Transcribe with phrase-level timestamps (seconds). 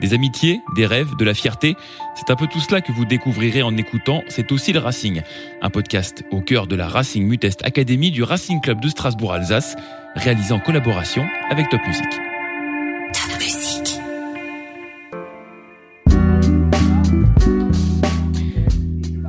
[0.00, 1.76] des amitiés, des rêves, de la fierté.
[2.14, 5.22] C'est un peu tout cela que vous découvrirez en écoutant C'est aussi le Racing,
[5.62, 9.76] un podcast au cœur de la Racing Mutest Academy du Racing Club de Strasbourg-Alsace,
[10.14, 12.35] réalisé en collaboration avec Top Music.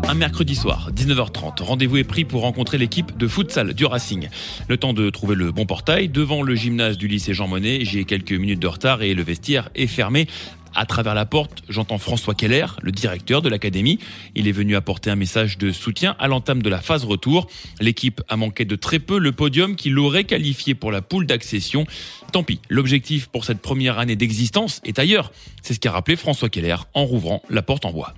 [0.10, 4.30] Un mercredi soir, 19h30, rendez-vous est pris pour rencontrer l'équipe de futsal du Racing.
[4.70, 6.08] Le temps de trouver le bon portail.
[6.08, 9.70] Devant le gymnase du lycée Jean Monnet, j'ai quelques minutes de retard et le vestiaire
[9.76, 10.28] est fermé.
[10.74, 14.00] À travers la porte, j'entends François Keller, le directeur de l'académie.
[14.34, 17.48] Il est venu apporter un message de soutien à l'entame de la phase retour.
[17.82, 21.86] L'équipe a manqué de très peu le podium qui l'aurait qualifié pour la poule d'accession.
[22.32, 25.34] Tant pis, l'objectif pour cette première année d'existence est ailleurs.
[25.64, 28.14] C'est ce qu'a rappelé François Keller en rouvrant la porte en bois.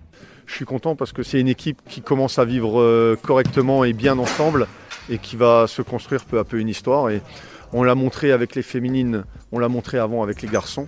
[0.50, 3.94] Je suis content parce que c'est une équipe qui commence à vivre euh, correctement et
[3.94, 4.66] bien ensemble
[5.08, 7.08] et qui va se construire peu à peu une histoire.
[7.72, 10.88] On l'a montré avec les féminines, on l'a montré avant avec les garçons.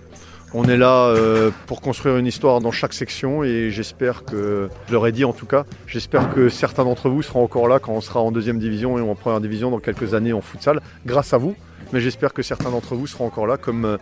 [0.52, 4.92] On est là euh, pour construire une histoire dans chaque section et j'espère que, je
[4.92, 8.00] leur dit en tout cas, j'espère que certains d'entre vous seront encore là quand on
[8.00, 11.38] sera en deuxième division et en première division dans quelques années en futsal, grâce à
[11.38, 11.54] vous.
[11.92, 13.98] Mais j'espère que certains d'entre vous seront encore là comme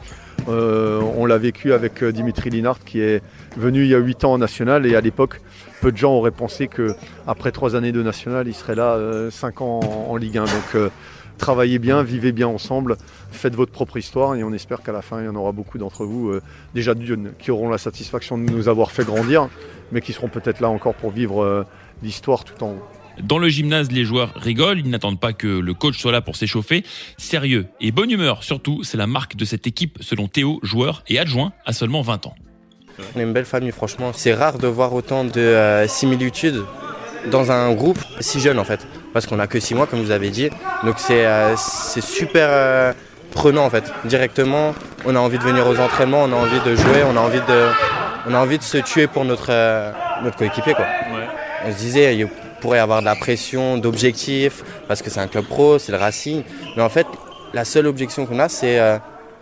[0.48, 3.22] euh, on l'a vécu avec euh, Dimitri Linart qui est
[3.56, 5.40] venu il y a 8 ans en national et à l'époque,
[5.80, 8.98] peu de gens auraient pensé qu'après 3 années de national, il serait là
[9.30, 10.44] 5 ans en, Ligue 1.
[10.44, 10.90] Donc
[11.40, 12.96] travaillez bien, vivez bien ensemble,
[13.32, 15.78] faites votre propre histoire et on espère qu'à la fin, il y en aura beaucoup
[15.78, 16.42] d'entre vous, euh,
[16.74, 16.94] déjà
[17.38, 19.48] qui auront la satisfaction de nous avoir fait grandir,
[19.90, 21.64] mais qui seront peut-être là encore pour vivre euh,
[22.02, 22.99] l'histoire tout en haut.
[23.22, 26.36] Dans le gymnase, les joueurs rigolent, ils n'attendent pas que le coach soit là pour
[26.36, 26.84] s'échauffer.
[27.16, 31.18] Sérieux et bonne humeur, surtout, c'est la marque de cette équipe, selon Théo, joueur et
[31.18, 32.34] adjoint à seulement 20 ans.
[33.14, 34.12] On est une belle famille, franchement.
[34.14, 36.62] C'est rare de voir autant de euh, similitudes
[37.30, 40.10] dans un groupe si jeune, en fait parce qu'on a que 6 mois comme vous
[40.10, 40.50] avez dit.
[40.84, 42.92] Donc c'est euh, super euh,
[43.32, 43.92] prenant en fait.
[44.04, 47.20] Directement, on a envie de venir aux entraînements, on a envie de jouer, on a
[47.20, 47.68] envie de,
[48.28, 50.74] on a envie de se tuer pour notre, euh, notre coéquipier.
[50.74, 50.86] Quoi.
[51.66, 52.28] On se disait, il
[52.60, 56.42] pourrait avoir de la pression, d'objectifs, parce que c'est un club pro, c'est le Racing.
[56.76, 57.06] Mais en fait,
[57.52, 58.78] la seule objection qu'on a, c'est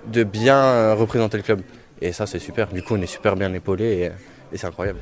[0.06, 1.60] de bien représenter le club.
[2.00, 2.68] Et ça, c'est super.
[2.68, 4.10] Du coup, on est super bien épaulé
[4.52, 5.00] et c'est incroyable.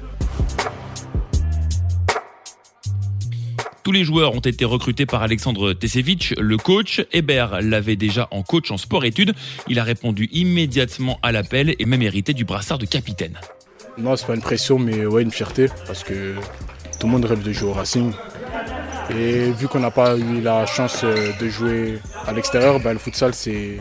[3.84, 7.06] Tous les joueurs ont été recrutés par Alexandre Tesevich, le coach.
[7.12, 9.32] Hébert l'avait déjà en coach en sport-études.
[9.68, 13.38] Il a répondu immédiatement à l'appel et même hérité du brassard de capitaine.
[13.96, 16.34] Non, c'est pas une pression, mais ouais, une fierté parce que
[16.98, 18.12] tout le monde rêve de jouer au Racing.
[19.10, 22.98] Et vu qu'on n'a pas eu la chance euh, de jouer à l'extérieur, ben, le
[22.98, 23.78] futsal c'est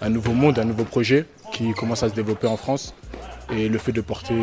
[0.00, 2.94] un nouveau monde, un nouveau projet qui commence à se développer en France.
[3.50, 4.34] Et le fait de porter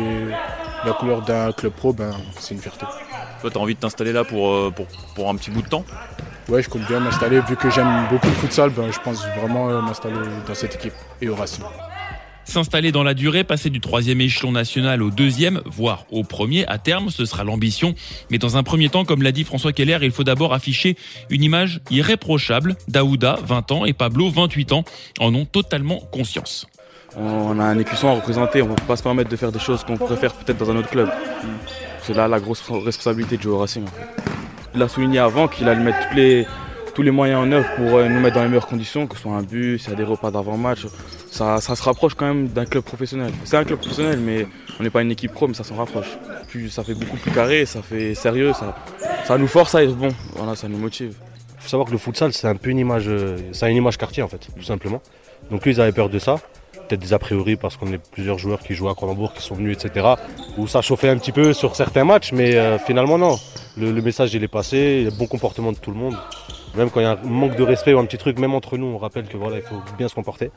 [0.84, 2.86] la couleur d'un club pro, ben, c'est une fierté.
[3.40, 5.68] Toi, tu as envie de t'installer là pour, euh, pour, pour, un petit bout de
[5.68, 5.84] temps?
[6.48, 7.40] Ouais, je compte bien m'installer.
[7.40, 10.94] Vu que j'aime beaucoup le futsal, ben, je pense vraiment euh, m'installer dans cette équipe
[11.20, 11.64] et au Racing.
[12.50, 16.78] S'installer dans la durée, passer du troisième échelon national au deuxième, voire au premier à
[16.78, 17.94] terme, ce sera l'ambition.
[18.28, 20.96] Mais dans un premier temps, comme l'a dit François Keller, il faut d'abord afficher
[21.30, 22.74] une image irréprochable.
[22.88, 24.82] Daouda, 20 ans, et Pablo, 28 ans,
[25.20, 26.66] en ont totalement conscience.
[27.16, 29.60] On a un écusson à représenter, on ne peut pas se permettre de faire des
[29.60, 31.08] choses qu'on préfère peut-être dans un autre club.
[32.02, 33.84] C'est là la grosse responsabilité de jouer au Racing.
[34.74, 36.00] Il a souligné avant qu'il allait mettre
[36.96, 39.22] tous les moyens en œuvre pour euh, nous mettre dans les meilleures conditions, que ce
[39.22, 40.86] soit un bus, des repas d'avant-match.
[41.40, 43.32] Ça, se rapproche quand même d'un club professionnel.
[43.44, 44.46] C'est un club professionnel, mais
[44.78, 46.18] on n'est pas une équipe pro, mais ça s'en rapproche.
[46.68, 48.76] Ça fait beaucoup plus carré, ça fait sérieux, ça,
[49.24, 50.10] ça nous force à être bon.
[50.34, 51.14] Voilà, ça nous motive.
[51.56, 53.96] Il faut savoir que le futsal, c'est un peu une image, euh, c'est une image
[53.96, 55.00] quartier en fait, tout simplement.
[55.50, 56.36] Donc lui, ils avaient peur de ça
[56.90, 59.54] peut-être des a priori parce qu'on est plusieurs joueurs qui jouent à Cronenbourg, qui sont
[59.54, 60.14] venus, etc.
[60.58, 63.38] Où ça chauffait un petit peu sur certains matchs, mais euh, finalement non.
[63.76, 66.16] Le, message il est passé, il y a bon comportement de tout le monde.
[66.76, 68.76] Même quand il y a un manque de respect ou un petit truc, même entre
[68.76, 70.50] nous, on rappelle que voilà, il faut bien se comporter.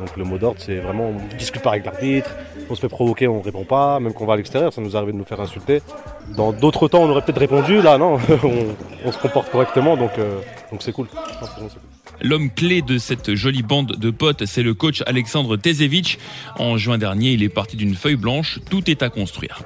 [0.00, 2.30] Donc le mot d'ordre, c'est vraiment on discute pas avec l'arbitre,
[2.68, 4.96] on se fait provoquer, on répond pas, même quand on va à l'extérieur, ça nous
[4.96, 5.80] arrive de nous faire insulter.
[6.36, 8.18] Dans d'autres temps, on aurait peut-être répondu, là non,
[9.04, 10.40] on, se comporte correctement, donc euh,
[10.70, 11.06] donc c'est cool.
[12.20, 16.18] L'homme clé de cette jolie bande de potes, c'est le coach Alexandre Tezevich.
[16.58, 18.58] En juin dernier, il est parti d'une feuille blanche.
[18.68, 19.62] Tout est à construire.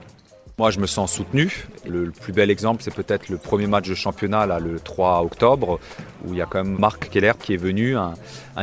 [0.57, 1.67] Moi, je me sens soutenu.
[1.85, 5.81] Le, plus bel exemple, c'est peut-être le premier match de championnat, le 3 octobre,
[6.25, 8.15] où il y a quand même Marc Keller qui est venu un,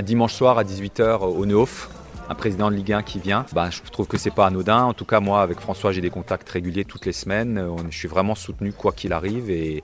[0.01, 1.89] dimanche soir à 18h au Neuf
[2.29, 4.83] un président de Ligue 1 qui vient, bah, je trouve que c'est pas anodin.
[4.83, 7.61] En tout cas, moi, avec François, j'ai des contacts réguliers toutes les semaines.
[7.89, 9.49] Je suis vraiment soutenu quoi qu'il arrive.
[9.49, 9.83] Et,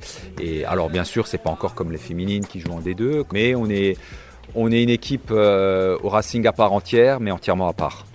[0.65, 3.69] alors, bien sûr, c'est pas encore comme les féminines qui jouent en D2, mais on
[3.69, 3.97] est,
[4.55, 8.05] on est une équipe euh, au Racing à part entière, mais entièrement à part.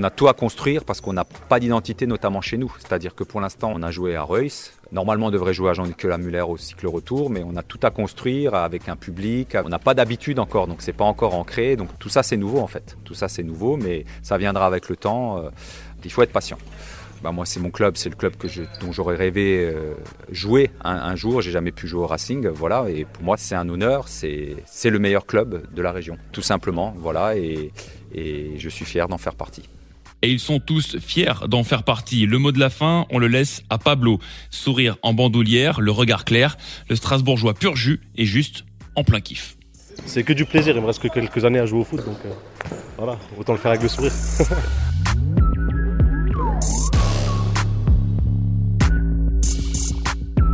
[0.00, 2.72] On a tout à construire parce qu'on n'a pas d'identité, notamment chez nous.
[2.78, 4.72] C'est-à-dire que pour l'instant, on a joué à Reus.
[4.92, 7.90] Normalement, on devrait jouer à Jean-Nicolas Muller au cycle retour, mais on a tout à
[7.90, 9.56] construire avec un public.
[9.64, 11.74] On n'a pas d'habitude encore, donc c'est pas encore ancré.
[11.74, 12.96] Donc tout ça, c'est nouveau en fait.
[13.04, 15.38] Tout ça, c'est nouveau, mais ça viendra avec le temps.
[15.38, 15.50] Euh,
[16.04, 16.58] il faut être patient.
[17.24, 18.34] Bah, moi, c'est mon club, c'est le club
[18.80, 19.94] dont j'aurais rêvé euh,
[20.30, 21.42] jouer un, un jour.
[21.42, 22.88] J'ai jamais pu jouer au Racing, voilà.
[22.88, 24.06] Et pour moi, c'est un honneur.
[24.06, 24.54] C'est
[24.84, 27.36] le meilleur club de la région, tout simplement, voilà.
[27.36, 27.72] Et
[28.14, 29.68] je suis fier d'en faire partie
[30.22, 32.26] et ils sont tous fiers d'en faire partie.
[32.26, 34.18] Le mot de la fin, on le laisse à Pablo.
[34.50, 36.56] Sourire en bandoulière, le regard clair,
[36.88, 38.64] le Strasbourgeois pur jus et juste
[38.96, 39.56] en plein kiff.
[40.06, 42.18] C'est que du plaisir, il me reste que quelques années à jouer au foot, donc
[42.24, 42.30] euh,
[42.96, 44.12] voilà, autant le faire avec le sourire.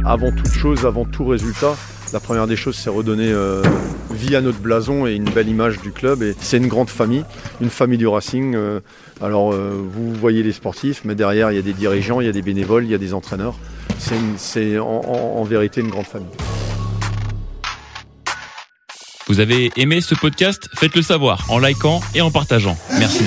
[0.04, 1.76] avant toute chose, avant tout résultat,
[2.12, 3.62] la première des choses, c'est redonner euh,
[4.10, 6.22] vie à notre blason et une belle image du club.
[6.22, 7.24] Et c'est une grande famille,
[7.60, 8.54] une famille du Racing.
[8.54, 8.80] Euh,
[9.20, 12.30] alors, euh, vous voyez les sportifs, mais derrière, il y a des dirigeants, il y
[12.30, 13.54] a des bénévoles, il y a des entraîneurs.
[14.36, 16.28] C'est en vérité une grande famille.
[19.26, 20.68] Vous avez aimé ce podcast?
[20.74, 22.76] Faites-le savoir en likant et en partageant.
[22.98, 23.24] Merci.